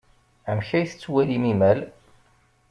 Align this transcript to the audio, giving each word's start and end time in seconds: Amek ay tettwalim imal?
Amek 0.49 0.69
ay 0.77 0.85
tettwalim 0.89 1.43
imal? 1.51 1.79